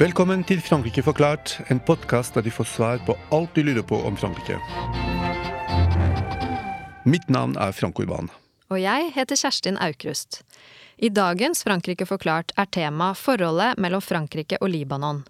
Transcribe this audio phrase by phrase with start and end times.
[0.00, 3.98] Velkommen til Frankrike forklart, en podkast der du får svar på alt du lurer på
[4.08, 4.56] om Frankrike.
[7.04, 8.30] Mitt navn er Frank Urban.
[8.72, 10.40] Og jeg heter Kjerstin Aukrust.
[10.96, 15.26] I dagens Frankrike forklart er tema forholdet mellom Frankrike og Libanon.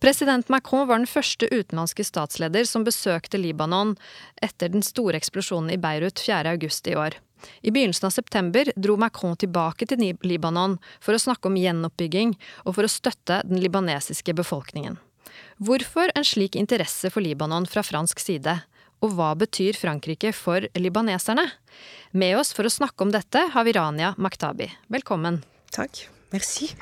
[0.00, 3.94] President Macron var den første utenlandske statsleder som besøkte Libanon
[4.42, 6.50] etter den store eksplosjonen i Beirut 4.
[6.50, 7.16] august i år.
[7.60, 12.76] I begynnelsen av september dro Macron tilbake til Libanon for å snakke om gjenoppbygging og
[12.76, 14.98] for å støtte den libanesiske befolkningen.
[15.58, 18.58] Hvorfor en slik interesse for Libanon fra fransk side?
[19.04, 21.44] Og hva betyr Frankrike for libaneserne?
[22.12, 24.70] Med oss for å snakke om dette har vi Rania Maktabi.
[24.88, 25.42] Velkommen.
[25.74, 26.06] Takk.
[26.32, 26.72] Merci.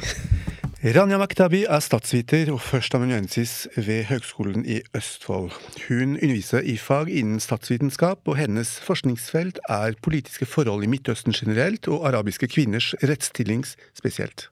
[0.83, 5.53] Rania Maktabi er statsviter og førsteamanuensis ved Høgskolen i Østfold.
[5.85, 11.87] Hun underviser i fag innen statsvitenskap, og hennes forskningsfelt er politiske forhold i Midtøsten generelt
[11.87, 13.63] og arabiske kvinners rettsstilling
[13.95, 14.49] spesielt.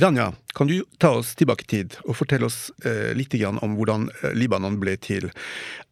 [0.00, 4.08] Rania, kan du ta oss tilbake i tid og fortelle oss eh, litt om hvordan
[4.08, 5.28] eh, Libanon ble til?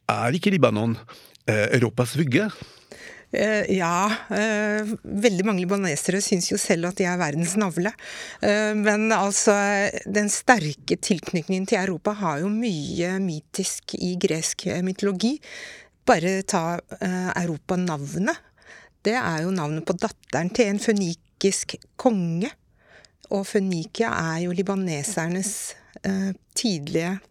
[0.09, 0.97] Er ikke Libanon
[1.45, 2.49] eh, Europas vugge?
[3.31, 4.11] Uh, ja.
[4.27, 7.93] Uh, veldig mange libanesere syns jo selv at de er verdens navle.
[8.43, 9.55] Uh, men altså,
[10.05, 15.37] den sterke tilknytningen til Europa har jo mye mytisk i gresk mytologi.
[16.07, 18.47] Bare ta Europa-navnet.
[19.05, 22.49] Det er jo navnet på datteren til en fønikisk konge.
[23.31, 25.53] Og Fønikia er jo libanesernes
[26.57, 27.30] tidlige Eh,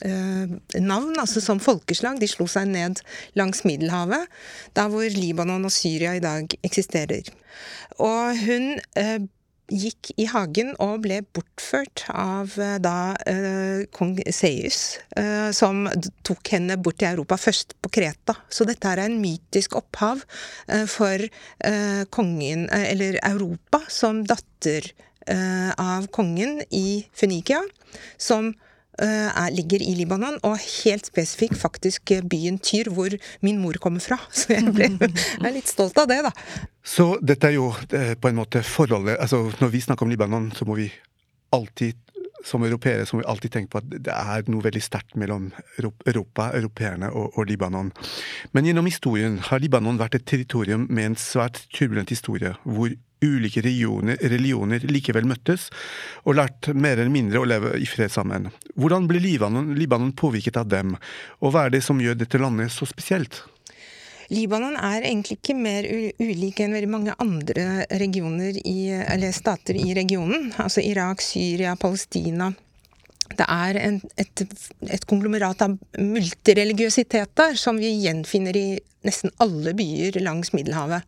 [0.00, 2.20] navn, altså som folkeslag.
[2.20, 3.02] De slo seg ned
[3.38, 4.30] langs Middelhavet,
[4.78, 7.28] der hvor Libanon og Syria i dag eksisterer.
[8.00, 9.20] Og hun eh,
[9.70, 15.84] gikk i hagen og ble bortført av eh, da eh, kong Seius, eh, som
[16.26, 18.36] tok henne bort til Europa, først på Kreta.
[18.50, 20.24] Så dette er en mytisk opphav
[20.68, 21.28] eh, for
[22.10, 24.86] kongen, eller Europa, som datter
[25.30, 27.60] av kongen i Fønikia,
[28.18, 28.69] som Eh,
[29.06, 34.18] er, ligger i Libanon, og helt spesifikk faktisk byen Tyr, hvor min mor kommer fra.
[34.36, 36.34] Så jeg, ble, jeg er litt stolt av det, da.
[36.84, 40.48] Så dette er jo eh, på en måte forholdet altså Når vi snakker om Libanon,
[40.56, 40.86] så må vi
[41.52, 41.98] alltid
[42.44, 45.50] som europeere må vi alltid tenke på at det er noe veldig sterkt mellom
[45.80, 47.92] Europa, europeerne og, og, Libanon.
[48.52, 52.94] Men gjennom historien har Libanon vært et territorium med en svært turbulent historie, hvor
[53.24, 55.68] ulike religioner, religioner likevel møttes
[56.24, 58.48] og lærte mer eller mindre å leve i fred sammen.
[58.76, 60.96] Hvordan ble Libanon, Libanon påvirket av dem,
[61.40, 63.42] og hva er det som gjør dette landet så spesielt?
[64.30, 65.86] Libanon er egentlig ikke mer
[66.22, 67.86] ulik enn veldig mange andre
[68.62, 68.78] i,
[69.34, 70.52] stater i regionen.
[70.62, 72.52] Altså Irak, Syria, Palestina.
[73.38, 74.42] Det er en, et,
[74.88, 78.68] et, konglomerat av multireligiøsitet der, som vi gjenfinner i
[79.06, 81.06] nesten alle byer langs Middelhavet.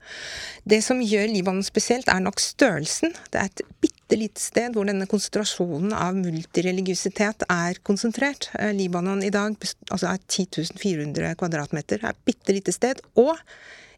[0.64, 3.12] Det som gjør Libanon spesielt, er nok størrelsen.
[3.32, 8.48] Det er et bitte lite sted hvor denne konsentrasjonen av multireligiøsitet er konsentrert.
[8.58, 9.58] Eh, Libanon i dag
[9.90, 12.00] altså er 10 400 kvadratmeter.
[12.00, 13.02] Er et bitte lite sted.
[13.20, 13.36] Og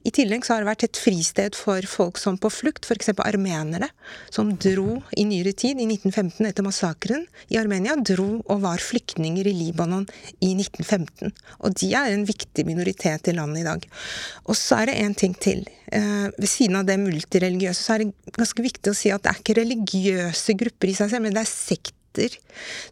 [0.04, 3.08] i tillegg så har det vært et fristed for folk som på flukt, f.eks.
[3.24, 3.88] armenere,
[4.32, 9.48] som dro i nyere tid, i 1915 etter massakren i Armenia, dro og var flyktninger
[9.48, 10.04] i Libanon
[10.44, 11.32] i 1915.
[11.64, 13.88] Og de er en viktig minoritet i landet i dag.
[14.44, 15.64] Og så er det en ting til.
[15.88, 19.32] Eh, ved siden av det multireligiøse, så er det ganske viktig å si at det
[19.32, 22.36] er ikke religiøse grupper i seg selv, men det er sekter etter.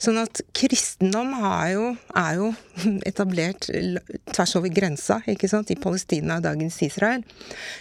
[0.02, 1.32] Sånn at kristendom
[1.70, 1.84] jo,
[2.18, 2.48] er jo
[3.08, 3.68] etablert
[4.32, 7.22] tvers over grensa, ikke sant, i Palestina og dagens Israel.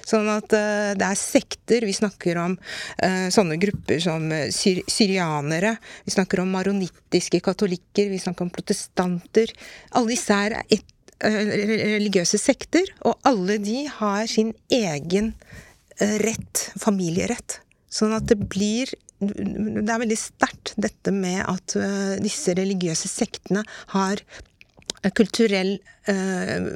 [0.07, 1.85] Sånn at uh, det er sekter.
[1.87, 5.75] Vi snakker om uh, sånne grupper som uh, syr syrianere.
[6.05, 8.11] Vi snakker om maronittiske katolikker.
[8.11, 9.53] Vi snakker om protestanter.
[9.91, 10.87] Alle disse er et,
[11.21, 15.27] religiøse sekter, og alle de har sin egen
[16.01, 17.59] rett, familierett.
[17.93, 18.89] Sånn at det blir
[19.21, 24.23] det er veldig sterkt dette med at uh, disse religiøse sektene har
[25.17, 25.71] kulturell
[26.09, 26.67] uh,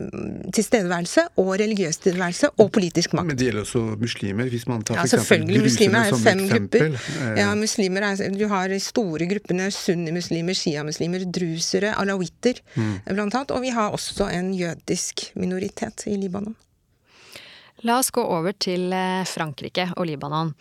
[0.56, 3.30] tilstedeværelse og religiøs tilstedeværelse og politisk makt.
[3.30, 4.50] Men det gjelder også muslimer?
[4.50, 5.62] hvis man tar ja, selvfølgelig.
[5.68, 6.98] Muslimer er fem grupper.
[7.38, 12.94] Ja, muslimer er, Du har store gruppene sunnimuslimer, sjiamuslimer, drusere, alawitter mm.
[13.14, 13.52] blant annet.
[13.52, 16.56] Og vi har også en jødisk minoritet i Libanon.
[17.84, 20.54] La oss gå over til eh, Frankrike og Libanon.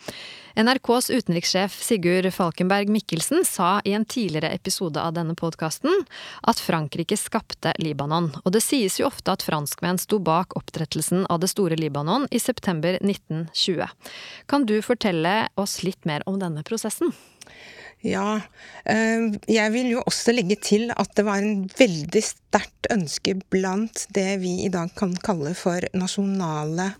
[0.55, 6.05] NRKs utenrikssjef Sigurd Falkenberg Mikkelsen sa i en tidligere episode av denne podkasten
[6.47, 11.43] at Frankrike skapte Libanon, og det sies jo ofte at franskmenn sto bak opprettelsen av
[11.43, 13.83] det store Libanon i september 1920.
[14.47, 17.11] Kan du fortelle oss litt mer om denne prosessen?
[18.05, 18.37] Ja,
[18.85, 24.05] eh, jeg vil jo også legge til at det var en veldig sterkt ønske blant
[24.13, 26.91] det vi i dag kan kalle for nasjonale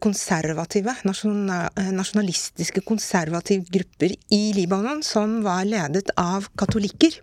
[0.00, 7.18] konservative, nasjonalistiske konservative grupper i Libanon som var ledet av katolikker.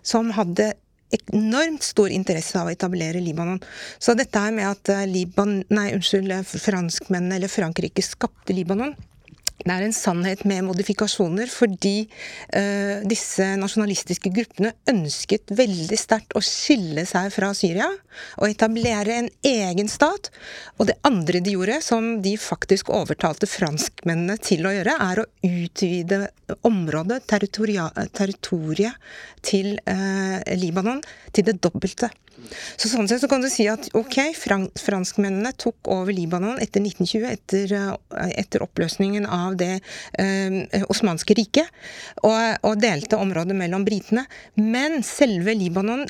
[0.00, 0.70] Som hadde
[1.12, 3.60] enormt stor interesse av å etablere Libanon.
[4.00, 8.96] Så dette er med at Liban, nei, unnskyld, franskmennene eller Frankrike skapte Libanon,
[9.62, 12.08] det er en sannhet med modifikasjoner, fordi
[12.56, 17.86] uh, disse nasjonalistiske gruppene ønsket veldig sterkt å skille seg fra Syria
[18.40, 20.32] og etablere en egen stat.
[20.78, 25.28] Og det andre de gjorde, som de faktisk overtalte franskmennene til å gjøre, er å
[25.46, 26.20] utvide
[26.66, 29.00] området, territoriet,
[29.44, 31.00] til uh, Libanon
[31.32, 32.10] til det dobbelte.
[32.76, 37.28] Så sånn sett så kan du si at ok, franskmennene tok over Libanon etter 1920,
[37.30, 39.78] etter, eh, etter oppløsningen av det
[40.20, 41.70] eh, osmanske riket,
[42.22, 44.26] og, og delte området mellom britene.
[44.60, 46.06] Men selve Libanon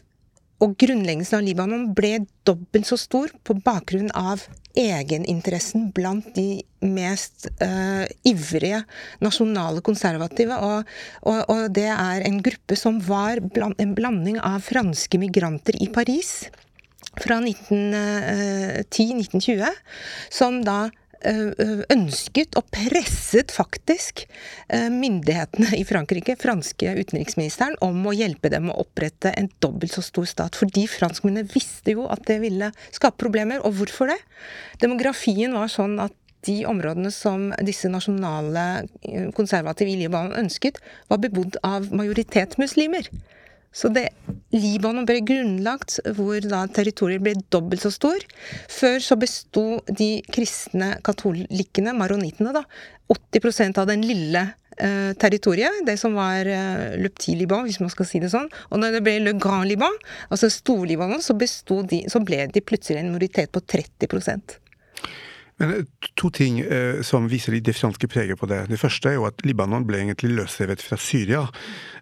[0.65, 2.19] og grunnleggelsen av Libanon ble
[2.49, 4.43] dobbelt så stor på bakgrunn av
[4.79, 8.85] egeninteressen blant de mest uh, ivrige
[9.23, 10.57] nasjonale konservative.
[10.57, 10.85] Og,
[11.29, 15.89] og, og, det er en gruppe som var bland, en blanding av franske migranter i
[15.93, 16.51] Paris
[17.21, 19.69] fra 1910-1920, uh,
[20.33, 24.25] som da Eh, eh, ønsket og presset faktisk
[24.69, 30.05] eh, myndighetene i Frankrike, franske utenriksministeren, om å hjelpe dem å opprette en dobbelt så
[30.05, 30.59] stor stat.
[30.59, 33.63] Fordi franskmennene visste jo at det ville skape problemer.
[33.65, 34.21] Og hvorfor det?
[34.83, 38.85] Demografien var sånn at de områdene som disse nasjonale
[39.37, 43.09] konservative i Libanon ønsket, var bebodd av majoritet muslimer.
[43.75, 44.07] Så det,
[44.55, 48.23] Libanon ble grunnlagt hvor da territoriet ble dobbelt så stor.
[48.71, 52.63] Før så besto de kristne katolikkene, maronittene, da,
[53.11, 54.45] 80% av den lille
[54.79, 58.49] eh, territoriet, det som var eh, Lupti-Liban, hvis man skal si det sånn.
[58.71, 59.99] Og når det ble Le Grand Liban,
[60.31, 64.63] altså Stor-Libanon, så, så ble de plutselig en minoritet på 30
[65.57, 65.85] men eh,
[66.19, 68.65] to ting eh, som viser det franske preget på det.
[68.71, 71.45] Det første er jo at Libanon ble egentlig løsrevet fra Syria.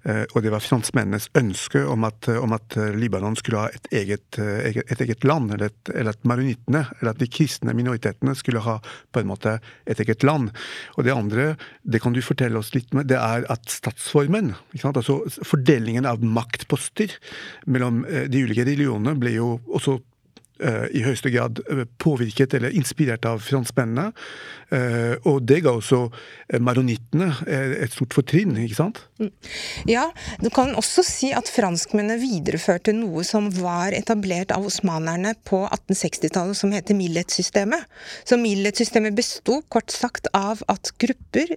[0.08, 4.38] Eh, og det var franskmennenes ønske om at, om at, Libanon skulle ha et eget,
[4.38, 5.52] et eget land.
[5.52, 8.78] Eller, et, eller at maronittene, eller at de kristne minoritetene skulle ha
[9.12, 10.48] på en måte et eget land.
[10.96, 11.52] Og det andre,
[11.84, 17.12] det kan du fortelle oss litt med, det er at statsformen, altså fordelingen av maktposter
[17.66, 20.11] mellom de ulike religionene, ble jo også Eh,
[20.94, 24.12] i høyeste grad eh, påvirket eller inspirert av franskmennene.
[24.72, 26.04] Eh, og det ga også
[26.62, 29.02] maronittene et stort fortrinn, ikke sant?
[29.20, 29.30] Mm.
[29.88, 30.06] Ja,
[30.42, 36.58] du kan også si at franskmennene videreførte noe som var etablert av osmanerne på 1860-tallet,
[36.58, 37.88] som heter Millet-systemet.
[38.28, 41.54] Så Millet-systemet besto kort sagt av at grupper,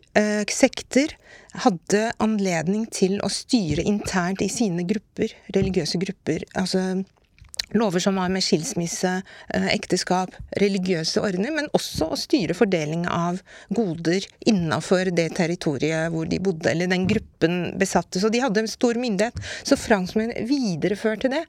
[0.52, 1.16] sekter,
[1.64, 6.44] hadde anledning til å styre internt i sine grupper, religiøse grupper.
[6.56, 7.06] altså
[7.74, 9.22] Lover som har med skilsmisse,
[9.54, 13.42] eh, ekteskap, religiøse ordner, men også å styre fordeling av
[13.74, 18.22] goder innafor det territoriet hvor de bodde, eller den gruppen besatte.
[18.22, 19.40] Så de hadde en stor myndighet.
[19.64, 21.44] Så franskmenn videreførte det.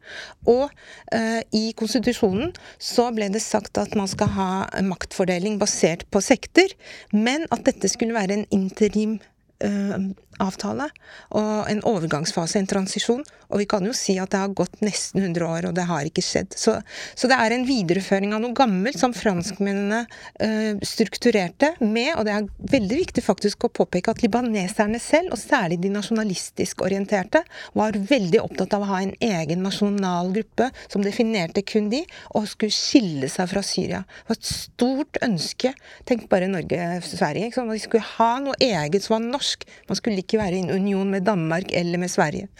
[0.48, 0.70] Og
[1.12, 4.50] eh, i konstitusjonen så ble det sagt at man skal ha
[4.84, 6.72] maktfordeling basert på sekter,
[7.12, 9.18] men at dette skulle være en interim
[9.64, 9.98] uh,
[10.43, 10.88] avtale
[11.37, 13.25] og en overgangsfase, en transisjon.
[13.47, 16.06] Og vi kan jo si at det har gått nesten 100 år, og det har
[16.09, 16.56] ikke skjedd.
[16.59, 16.75] Så,
[17.15, 22.35] så det er en videreføring av noe gammelt som franskmennene uh, strukturerte med, og det
[22.35, 27.45] er veldig viktig faktisk å påpeke at libaneserne selv, og særlig de nasjonalistisk orienterte,
[27.78, 32.02] var veldig opptatt av å ha en egen nasjonal gruppe som definerte kun de,
[32.35, 34.02] og skulle skille seg fra Syria.
[34.02, 35.73] Det var et stort ønske.
[36.09, 37.52] Tenk bare Norge-Sverige.
[37.55, 39.66] De skulle ha noe eget som var norsk.
[39.87, 42.50] Man skulle ikke være i en union med Danmark eller med Sverige.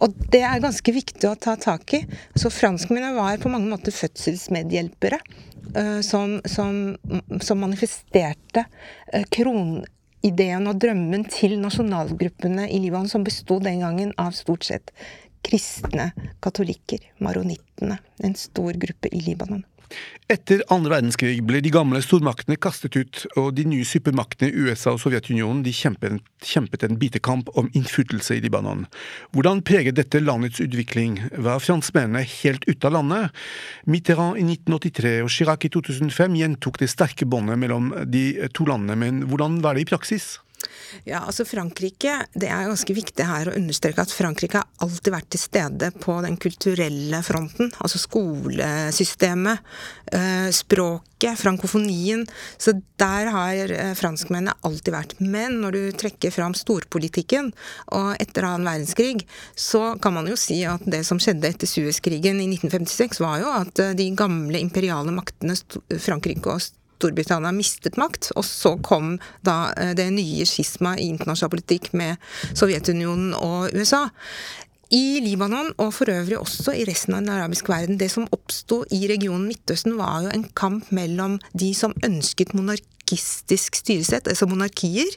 [0.00, 2.04] Og det er ganske viktig å ta tak i.
[2.38, 5.20] Så franskmennene var på mange måter fødselsmedhjelpere.
[5.76, 6.94] Uh, som, som,
[7.42, 14.30] som, manifesterte uh, kronideen og drømmen til nasjonalgruppene i Libanon, som besto den gangen av
[14.38, 14.94] stort sett
[15.46, 17.98] kristne katolikker, maronittene.
[18.22, 19.64] En stor gruppe i Libanon.
[20.26, 24.98] Etter andre verdenskrig ble de gamle stormaktene kastet ut, og de nye supermaktene USA og
[24.98, 28.88] Sovjetunionen de kjempet, kjempet en bitekamp om innflytelse i Libanon.
[29.36, 31.20] Hvordan preget dette landets utvikling?
[31.30, 33.44] Var franskmennene helt ute av landet?
[33.86, 38.98] Mitterrand i 1983 og Chirac i 2005 gjentok det sterke båndet mellom de to landene,
[38.98, 40.36] men hvordan var det i praksis?
[41.04, 45.28] Ja, altså Frankrike, Det er ganske viktig her å understreke at Frankrike har alltid vært
[45.34, 47.70] til stede på den kulturelle fronten.
[47.82, 49.58] Altså skolesystemet,
[50.12, 52.26] eh, språket, frankofonien.
[52.58, 55.14] Så der har eh, franskmennene alltid vært.
[55.20, 57.52] Men når du trekker fram storpolitikken,
[57.92, 62.40] og etter annen verdenskrig, så kan man jo si at det som skjedde etter Suezkrigen
[62.40, 65.56] i 1956, var jo at eh, de gamle imperiale maktene,
[66.00, 66.62] Frankrike og
[66.96, 72.16] Storbritannia mistet makt, og så kom da det nye skisma i internasjonal politikk med
[72.56, 74.06] Sovjetunionen og USA.
[74.94, 78.84] I Libanon, og for øvrig også i resten av den arabiske verden, det som oppsto
[78.94, 85.10] i regionen Midtøsten, var jo en kamp mellom de som ønsket monarkistisk styresett, altså monarkier.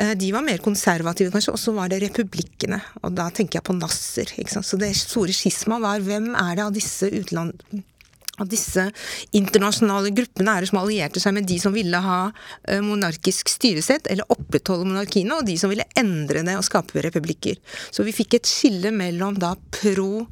[0.00, 2.80] Eh, de var mer konservative, kanskje, og så var det republikkene.
[3.02, 4.32] Og da tenker jeg på Nasser.
[4.64, 7.60] Så det store skisma var hvem er det av disse utland
[8.42, 8.88] at disse
[9.36, 12.20] internasjonale gruppene er som allierte seg med de som ville ha
[12.68, 17.60] eh, monarkisk styresett, eller opprettholde monarkiene, og de som ville endre det og skape republikker.
[17.94, 20.26] Så vi fikk et skille mellom da pro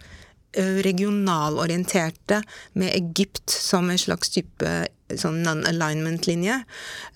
[0.84, 2.42] regionalorienterte
[2.78, 4.72] med Egypt som en slags type
[5.18, 6.58] sånn non-alignment-linje.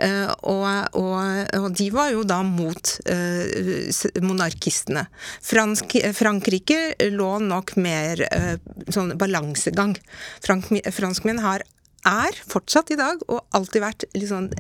[0.01, 5.07] Uh, og, og, og, de var jo da mot uh, monarkistene.
[5.45, 6.81] Fransk, Frankrike
[7.13, 8.55] lå nok mer uh,
[8.93, 9.97] sånn balansegang.
[10.45, 11.65] Frank, franskmenn har
[12.07, 14.51] er fortsatt i dag, og alltid vært litt, sånn,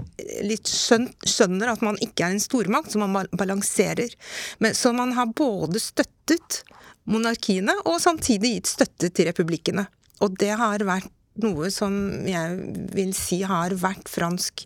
[0.42, 4.16] litt skjønt, skjønner at man ikke er en stormakt, så man balanserer.
[4.58, 6.64] Men, så man har både støttet
[7.10, 9.86] monarkiene, og samtidig gitt støtte til republikkene.
[10.24, 11.92] Og det har vært noe som
[12.24, 12.56] jeg
[12.96, 14.64] vil si har vært fransk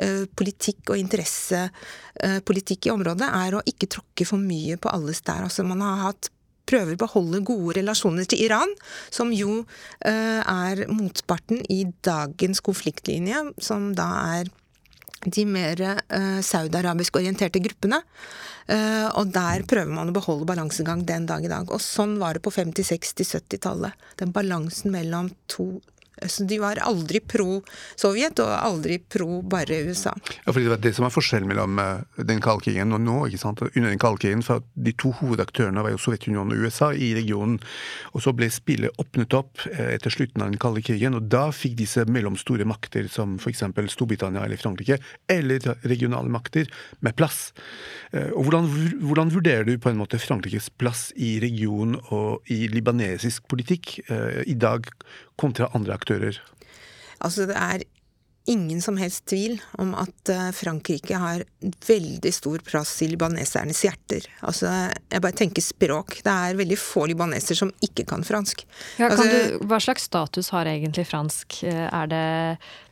[0.00, 5.20] eh, politikk og interessepolitikk eh, i området, er å ikke tråkke for mye på alles
[5.26, 5.44] der.
[5.44, 6.30] Altså man har hatt
[6.66, 8.72] prøver å beholde gode relasjoner til Iran,
[9.14, 9.60] som jo
[10.06, 14.08] eh, er motparten i dagens konfliktlinje, som da
[14.40, 14.50] er
[15.32, 18.02] de mer uh, saudiarabisk orienterte gruppene.
[18.66, 21.70] Uh, og der prøver man å beholde balansegang den dag i dag.
[21.70, 24.08] Og sånn var det på 50-, 60-, 70-tallet.
[24.22, 25.76] Den balansen mellom to
[26.22, 27.58] så de var aldri pro
[27.96, 30.14] Sovjet, og aldri pro bare USA.
[30.44, 33.16] Ja, fordi Det var det som var forskjellen mellom eh, den kalde og nå.
[33.26, 33.60] ikke sant?
[33.62, 37.60] Under den kalde for De to hovedaktørene var jo Sovjetunionen og USA i regionen.
[38.14, 41.50] Og Så ble spillet åpnet opp eh, etter slutten av den kalde krigen, og da
[41.52, 43.64] fikk disse mellomstore makter som f.eks.
[43.92, 46.66] Storbritannia eller Frankrike, eller regionale makter,
[47.00, 47.52] med plass.
[48.12, 48.70] Eh, og hvordan,
[49.04, 54.54] hvordan, vurderer du på en måte Frankrikes plass i regionen og i libanesisk politikk i
[54.54, 54.86] dag
[55.40, 56.40] kontra andre aktører?
[57.24, 57.84] Altså, det er
[58.46, 61.42] ingen som helst tvil om at eh, Frankrike har
[61.86, 64.28] veldig stor plass i libanesernes hjerter.
[64.46, 64.70] Altså,
[65.10, 66.20] jeg bare tenker språk.
[66.24, 68.62] Det er veldig få libaneser som ikke kan fransk.
[69.00, 69.26] Ja, kan altså,
[69.58, 71.58] du, hva slags status har egentlig fransk?
[71.66, 72.24] Eh, er det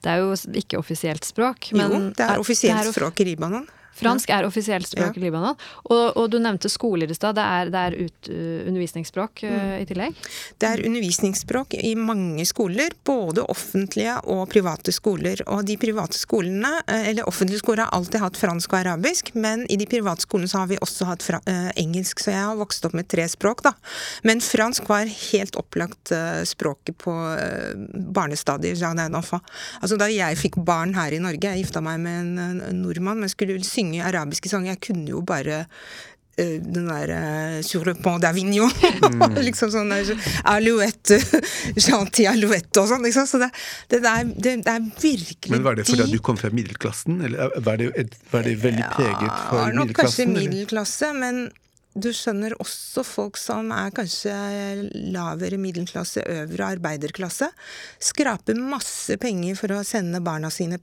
[0.05, 3.69] Det er jo ikke offisielt språk, men Jo, det er offisielt er, språk i Libanon.
[3.95, 5.55] Fransk er offisielt språk i Libanon.
[5.85, 7.37] Og, og, du nevnte skoler i stad.
[7.39, 10.19] Det er, det er ut, uh, undervisningsspråk uh, i tillegg?
[10.61, 12.97] Det er undervisningsspråk i mange skoler.
[13.07, 15.45] Både offentlige og private skoler.
[15.47, 19.33] Og de private skolene, uh, eller offentlige skoler, har alltid hatt fransk og arabisk.
[19.39, 21.41] Men i de private skolene så har vi også hatt fra,
[21.79, 22.21] engelsk.
[22.23, 23.75] Så jeg har vokst opp med tre språk, da.
[24.27, 26.13] Men fransk var helt opplagt
[26.49, 27.13] språket på
[28.15, 28.81] barnestadiet.
[28.85, 33.21] Altså da jeg fikk barn her i Norge, jeg gifta meg med en, en nordmann,
[33.23, 34.75] men skulle synge synge arabiske sanger.
[34.75, 38.71] Jeg kunne jo bare uh, den der uh, Sur le pont d'Avignon.
[39.03, 39.37] Mm.
[39.49, 39.93] liksom sånn
[40.45, 41.21] Alouette,
[41.77, 43.05] Chanty alouette og sånn.
[43.05, 43.27] Liksom.
[43.27, 43.51] Så det,
[43.89, 46.17] det, er, det, det, er, virkelig Men Var det fordi de...
[46.17, 50.31] du kom fra middelklassen, eller var det, var det veldig preget for ja, nok Kanskje
[50.31, 51.47] middelklasse, men
[51.95, 54.33] du skjønner også folk som er kanskje
[55.15, 57.53] lavere middelklasse, øvre arbeiderklasse,
[58.03, 60.81] skraper masse penger for å sende barna sine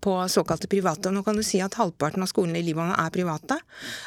[0.00, 1.10] på såkalte private.
[1.10, 3.58] Nå kan du si at halvparten av skolene i Libanon er private.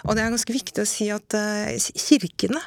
[0.08, 2.62] Og det er ganske viktig å si at uh, kirkene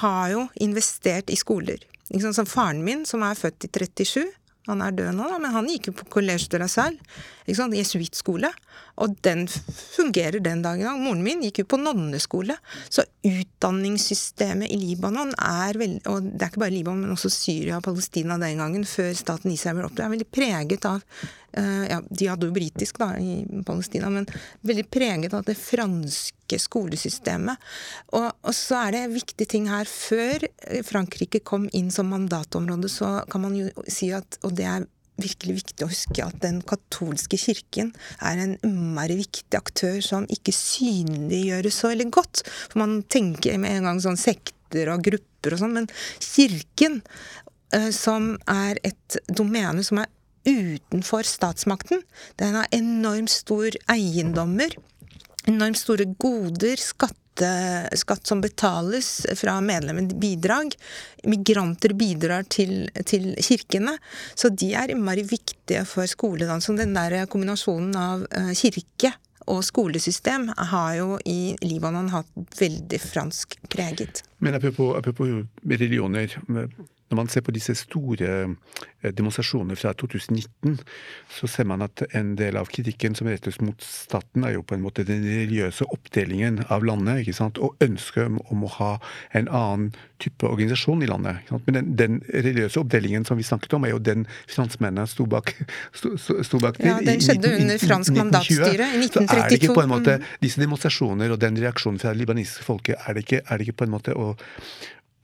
[0.00, 1.80] har jo investert i skoler.
[2.08, 4.24] Som faren min, som er født i 37,
[4.68, 7.00] han er død nå, men han gikk jo på Collège de la Salle,
[7.48, 8.50] jesuittskole.
[8.98, 10.98] Og den fungerer den dag i dag.
[10.98, 12.56] Moren min gikk jo på nonneskole.
[12.90, 17.78] Så utdanningssystemet i Libanon er veldig Og det er ikke bare Libanon, men også Syria
[17.78, 22.00] og Palestina den gangen, før staten Israel ble opprettet, er veldig preget av uh, Ja,
[22.02, 24.28] de hadde jo britisk, da, i Palestina, men
[24.66, 27.70] veldig preget av det franske skolesystemet.
[28.18, 29.88] Og, og så er det viktige ting her.
[29.88, 30.46] Før
[30.86, 34.86] Frankrike kom inn som mandatområde, så kan man jo si at Og det er
[35.22, 40.54] virkelig viktig å huske at den katolske kirken er en innmari viktig aktør som ikke
[40.54, 42.44] synliggjøres så veldig godt.
[42.70, 45.88] For man tenker med en gang sånn sekter og grupper og sånn, men
[46.22, 47.00] kirken,
[47.74, 50.12] eh, som er et domene som er
[50.48, 52.02] utenfor statsmakten,
[52.40, 54.72] den har enormt stor eiendommer,
[55.48, 57.27] enormt store goder, skatter
[57.98, 60.74] skatt som betales fra medlemmer, bidrag.
[61.28, 63.96] Migranter bidrar til, til, kirkene.
[64.34, 66.78] Så de er innmari viktige for skoledansen.
[66.78, 69.14] Den der kombinasjonen av eh, kirke
[69.48, 74.22] og skolesystem har jo i Libanon hatt veldig fransk preget.
[74.44, 76.38] Men apropos, apropos religioner.
[77.08, 80.76] Når man ser på disse store eh, demonstrasjonene fra 2019,
[81.38, 84.76] så ser man at en del av kritikken som rettes mot staten, er jo på
[84.76, 87.60] en måte den religiøse oppdelingen av landet, ikke sant?
[87.62, 88.92] og ønsket om å ha
[89.36, 91.48] en annen type organisasjon i landet.
[91.66, 95.54] Men den, den, religiøse oppdelingen som vi snakket om, er jo den franskmennene sto bak,
[95.96, 99.08] sto, sto bak Ja, den skjedde under fransk mandatstyre i 1932.
[99.08, 102.66] Så er det ikke på en måte disse demonstrasjoner og den reaksjonen fra det libanesiske
[102.66, 104.32] folket, er det ikke, er det ikke på en måte å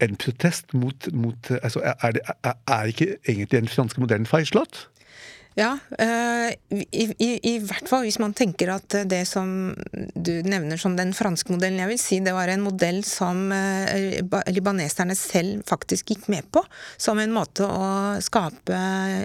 [0.02, 4.88] en protest mot, mot altså er, det, er, er, ikke egentlig den franske modellen feilslått?
[5.54, 10.80] Ja, uh, i, i, i, hvert fall hvis man tenker at det som du nevner
[10.82, 15.62] som den franske modellen, jeg vil si det var en modell som uh, libaneserne selv
[15.70, 16.64] faktisk gikk med på,
[16.98, 18.80] som en måte å skape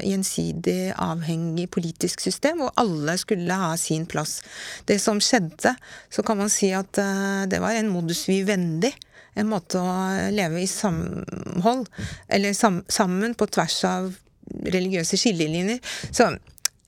[0.05, 4.43] gjensidig avhengig politisk system, hvor alle skulle ha sin plass.
[4.85, 5.73] Det som skjedde,
[6.13, 8.93] så kan man si at uh, det var en modus vivendi
[9.36, 9.95] en måte å
[10.33, 11.89] leve i samhold,
[12.27, 14.13] eller sam, sammen på tvers av
[14.74, 15.81] religiøse skillelinjer.
[16.09, 16.31] Så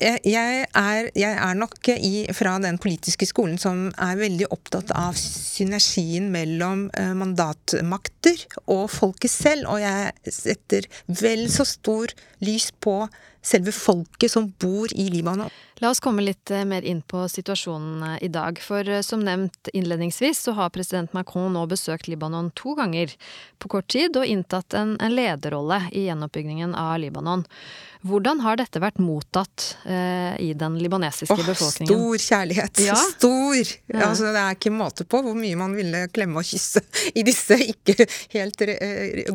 [0.01, 5.17] jeg er, jeg er, nok i, fra den politiske skolen som er veldig opptatt av
[5.19, 10.87] synergien mellom eh, mandatmakter og folket selv, og jeg setter
[11.21, 12.95] vel så stor lys på
[13.45, 15.51] selve folket som bor i Libanon.
[15.81, 18.59] La oss komme litt eh, mer inn på situasjonen eh, i dag.
[18.61, 23.15] For eh, som nevnt innledningsvis, så har president Macron nå besøkt Libanon to ganger
[23.57, 27.47] på kort tid og inntatt en, en lederrolle i gjenoppbyggingen av Libanon.
[28.05, 31.89] Hvordan har dette vært mottatt eh, i den libanesiske oh, befolkningen?
[31.89, 32.81] Stor kjærlighet.
[32.85, 32.97] Ja.
[32.97, 33.73] Stor!
[33.89, 34.05] Ja.
[34.11, 36.81] Altså, det er ikke måte på hvor mye man ville klemme og kysse
[37.19, 38.65] i disse ikke helt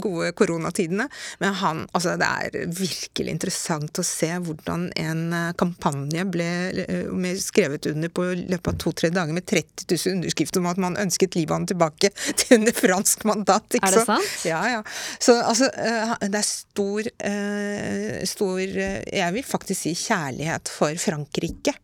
[0.02, 1.08] gode koronatidene.
[1.42, 5.22] Men han Altså, det er virkelig interessant å se hvordan en
[5.56, 6.48] kampanje ble
[6.84, 10.98] eh, skrevet under på løpet av to-tre dager med 30 000 underskrifter om at man
[11.00, 13.78] ønsket Libanon tilbake til under fransk mandat.
[13.80, 14.46] er det sant?
[14.48, 14.82] Ja, ja.
[15.18, 21.74] Så altså, eh, det er stor, eh, stor Jeg vil faktisk si kjærlighet for Frankrike.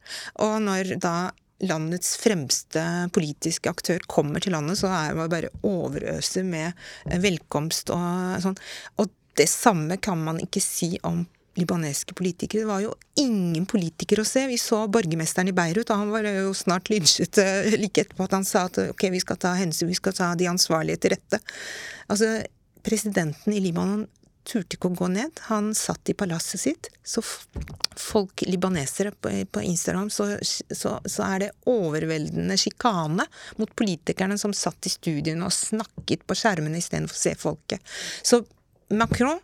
[0.44, 1.16] Og når da
[1.62, 2.82] landets fremste
[3.14, 6.74] politiske aktør kommer til landet, så er man bare overøser med
[7.22, 8.58] velkomst og sånn.
[8.98, 11.22] Og det samme kan man ikke si om
[11.58, 12.64] libaneske politikere.
[12.64, 14.46] Det var jo ingen politikere å se.
[14.48, 18.38] Vi så borgermesteren i Beirut, og han var jo snart lynsjet eh, like etterpå at
[18.38, 21.42] han sa at ok, vi skal ta hensyn, vi skal ta de ansvarlige til rette.
[22.12, 22.34] Altså,
[22.86, 24.06] presidenten i Libanon
[24.48, 25.42] turte ikke å gå ned.
[25.48, 26.88] Han satt i palasset sitt.
[27.06, 33.26] Så folk, libanesere, på, på Instagram, så, så, så, er det overveldende sjikane
[33.60, 37.94] mot politikerne som satt i studiene og snakket på skjermene istedenfor å se folket.
[38.26, 38.42] Så
[38.92, 39.40] Macron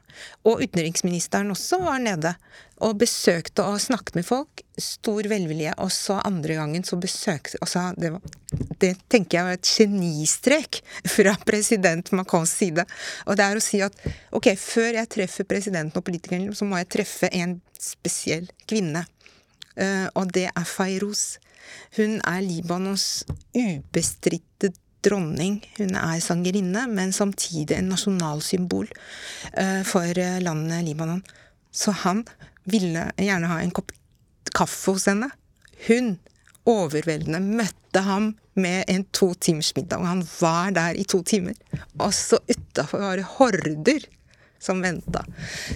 [0.46, 2.34] og utenriksministeren også var nede
[2.84, 4.62] og besøkte og snakket med folk.
[4.78, 5.72] Stor velvilje.
[5.82, 8.22] Og så andre gangen så besøkte altså det, var,
[8.82, 12.86] det tenker jeg var et genistrek fra president Macrons side.
[13.26, 13.98] Og det er å si at
[14.34, 19.04] ok, før jeg treffer presidenten og politikeren, så må jeg treffe en spesiell kvinne.
[19.78, 21.38] Uh, og det er Fayrouz.
[21.98, 24.72] Hun er Libanons ubestridte
[25.04, 25.60] dronning.
[25.78, 31.22] Hun er sangerinne, men samtidig en nasjonalsymbol uh, for eh, landet Libanon.
[31.70, 32.24] Så han
[32.68, 33.92] ville gjerne ha en kopp
[34.56, 35.30] kaffe hos henne.
[35.86, 36.16] Hun,
[36.68, 40.02] overveldende, møtte ham med en to timers middag.
[40.02, 41.56] Og han var der i to timer.
[42.00, 44.06] Og så utafor var det horder
[44.58, 45.22] som venta.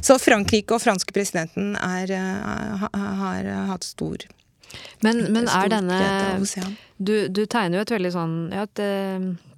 [0.03, 2.11] Så Frankrike og franske presidenten er,
[2.83, 2.91] har,
[3.23, 4.27] har hatt stor
[5.03, 5.99] men, men er denne
[7.03, 9.52] du, du, tegner jo et veldig sånn ja, et, eh,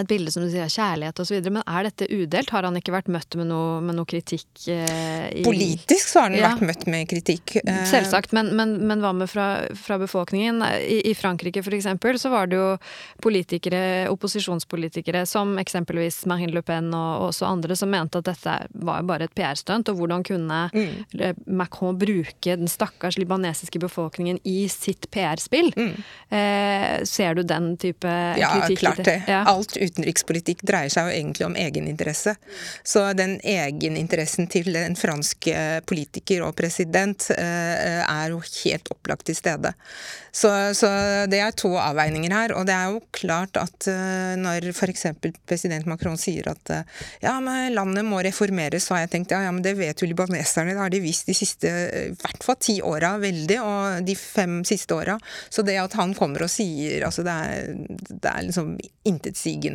[0.00, 1.38] et bilde som du sier, kjærlighet osv.
[1.52, 2.52] Men er dette udelt?
[2.54, 4.48] Har han ikke vært møtt med noe, med noe kritikk?
[4.72, 5.44] Eh, i...
[5.44, 6.52] Politisk så har han ja.
[6.54, 7.56] vært møtt med kritikk.
[7.60, 7.82] Eh...
[7.90, 10.62] Selvsagt, men, men, men, hva med fra, fra befolkningen?
[10.80, 12.68] I, I, Frankrike eksempel så var det jo
[13.24, 19.04] politikere, opposisjonspolitikere som eksempelvis Marine Le Pen og også andre som mente at dette var
[19.08, 21.44] bare et PR-stunt, og hvordan kunne mm.
[21.52, 25.72] Macron bruke den stakkars libanesiske befolkningen i sitt PR-spill?
[25.76, 25.94] Mm.
[26.32, 28.82] Eh, ser du den type ja, kritikk?
[28.82, 29.18] Ja, klart det.
[29.28, 29.44] Ja.
[29.52, 32.34] Alt utenrikspolitikk dreier seg jo egentlig om egeninteresse.
[32.86, 39.26] Så den egeninteressen til en fransk eh, politiker og president eh, er jo helt opplagt
[39.28, 39.74] til stede.
[40.32, 40.88] Så, så
[41.28, 42.54] det er to avveininger her.
[42.56, 45.06] Og det er jo klart at eh, når f.eks.
[45.48, 46.74] president Macron sier at
[47.22, 50.08] ja, men landet må reformeres, så har jeg tenkt ja, ja men det vet jo
[50.08, 54.16] libaneserne, det har de visst de siste i hvert fall ti åra veldig, og de
[54.18, 55.18] fem siste åra.
[55.52, 57.72] Så det at han kommer og sier altså det er,
[58.08, 58.74] det er liksom
[59.08, 59.71] intetsigende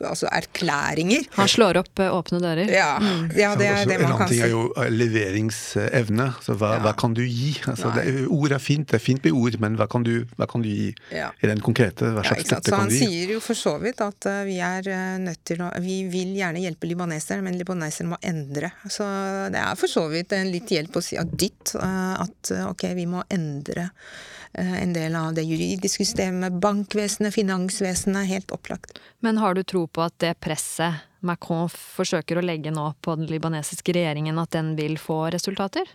[0.00, 1.26] altså erklæringer.
[1.36, 2.70] Han slår opp eh, åpne dører.
[2.72, 2.94] Ja,
[3.36, 4.38] ja det er det man kan si.
[4.40, 6.28] en annen ting er jo eh, leveringsevne.
[6.40, 6.80] Så hva, Ja.
[6.86, 7.50] hva kan du gi?
[7.68, 10.48] Altså, det, ord er fint, det er fint med ord, men hva kan du, hva
[10.48, 11.30] kan du gi Ja.
[11.42, 12.12] i den konkrete?
[12.16, 13.04] Hva slags støtte Så kan han du gi?
[13.06, 16.32] sier jo for så vidt at eh, vi er eh, nødt til å Vi vil
[16.40, 18.72] gjerne hjelpe libaneserne, men libaneserne må endre.
[18.88, 19.04] Så
[19.52, 22.64] det er for så vidt en litt hjelp å si at ditt, eh, At eh,
[22.72, 28.28] ok, vi må endre eh, en del av det juridiske systemet, bankvesenet, finansvesenet.
[28.28, 28.98] Helt opplagt.
[29.20, 33.30] Men har du tro på at det presset Macron forsøker å legge nå på den
[33.30, 35.86] libanesiske regjeringen, at den vil få resultater?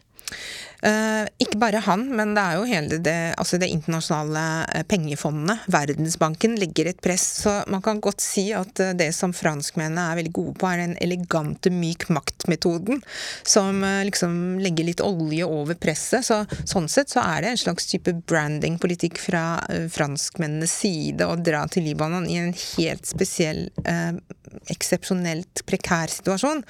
[0.86, 4.44] Eh, ikke bare han, men det er jo hele det, altså det internasjonale
[4.78, 7.26] eh, pengefondet, Verdensbanken, legger et press.
[7.42, 10.84] Så man kan godt si at eh, det som franskmennene er veldig gode på, er
[10.84, 13.02] den elegante myk makt-metoden.
[13.48, 16.26] Som uh, liksom legger litt olje over presset.
[16.28, 21.38] Så, sånn sett så er det en slags type branding-politikk fra uh, franskmennenes side å
[21.42, 23.68] dra til Libanon i en helt spesiell
[24.72, 26.62] eksepsjonelt prekær situasjon.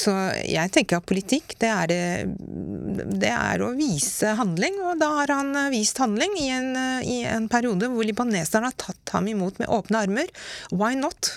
[0.00, 0.12] Så
[0.44, 5.34] jeg tenker at politikk, det er, det, det er å vise handling, og da har
[5.34, 9.28] han eh, vist handling i en, eh, i en periode hvor libaneserne har tatt ham
[9.30, 10.32] imot med åpne armer.
[10.72, 11.32] Why not?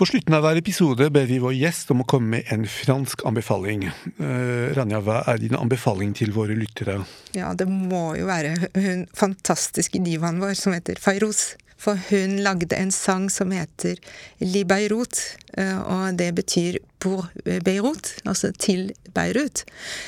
[0.00, 3.20] På slutten av hver episode ber vi vår gjest om å komme med en fransk
[3.28, 3.82] anbefaling.
[4.16, 7.02] Uh, Ranja, hva er din anbefaling til våre lyttere?
[7.36, 11.50] Ja, det må jo være hun fantastiske divaen vår som heter Fayrouz.
[11.80, 13.96] For hun lagde en sang som heter
[14.44, 15.16] Li Beirut,
[15.56, 17.30] eh, og det betyr pour
[17.64, 19.64] Beirut, altså til Beirut.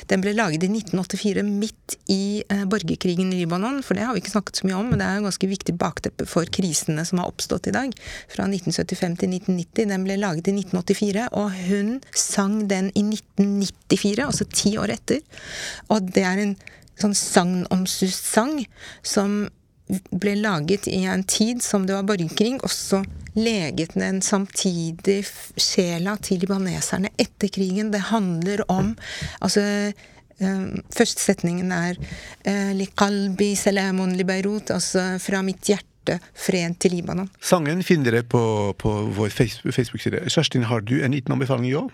[0.09, 4.21] Den ble laget i 1984 midt i eh, borgerkrigen i Libanon, for det har vi
[4.21, 7.23] ikke snakket så mye om, men det er en ganske viktig bakteppe for krisene som
[7.23, 7.95] har oppstått i dag.
[8.29, 9.89] Fra 1975 til 1990.
[9.89, 15.25] Den ble laget i 1984, og hun sang den i 1994, altså ti år etter.
[15.89, 16.55] Og det er en
[17.01, 18.59] sånn sagnomsust sang
[19.01, 19.47] som
[20.11, 23.03] ble laget i en tid som det var borgerkrig, og så
[23.33, 25.23] leget den samtidig
[25.57, 27.91] sjela til libaneserne etter krigen.
[27.93, 28.93] Det handler om
[29.41, 31.97] Altså eh, Første setningen er
[32.45, 37.29] eh, Li qalbi salamun li Beirut, altså fra mitt hjerte fred til Libanon.
[37.39, 38.43] Sangen finner dere på,
[38.75, 40.25] på vår Facebook-side.
[40.27, 41.87] Kjerstin, har du en liten anbefaling i år?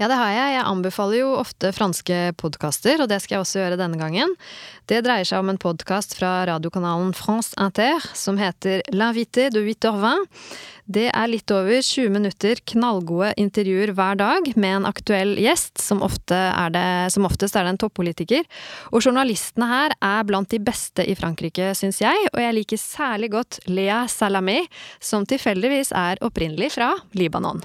[0.00, 0.52] Ja, det har jeg.
[0.56, 4.32] Jeg anbefaler jo ofte franske podkaster, og det skal jeg også gjøre denne gangen.
[4.88, 10.24] Det dreier seg om en podkast fra radiokanalen France Inter som heter L'invité de 8h20.
[10.92, 16.00] Det er litt over 20 minutter knallgode intervjuer hver dag med en aktuell gjest, som,
[16.02, 16.40] ofte
[16.74, 18.48] det, som oftest er det en toppolitiker.
[18.90, 23.30] Og journalistene her er blant de beste i Frankrike, syns jeg, og jeg liker særlig
[23.36, 24.64] godt Lea Salamé,
[25.00, 27.62] som tilfeldigvis er opprinnelig fra Libanon.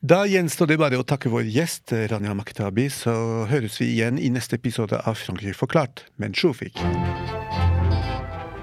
[0.00, 3.12] Da gjenstår det bare å takke vår gjest, Rania Maktabi, så
[3.50, 6.06] høres vi igjen i neste episode av Frankrike forklart.
[6.16, 6.80] Men Sjofik.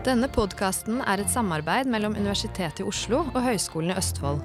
[0.07, 4.41] Denne podkasten er et samarbeid mellom Universitetet i Oslo og Høgskolen i Østfold.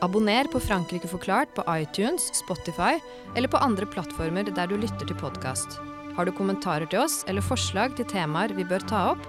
[0.00, 2.96] Abonner på Frankrike forklart på iTunes, Spotify
[3.36, 5.76] eller på andre plattformer der du lytter til podkast.
[6.16, 9.28] Har du kommentarer til oss eller forslag til temaer vi bør ta opp,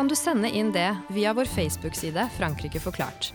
[0.00, 3.34] kan du sende inn det via vår Facebook-side Frankrike forklart.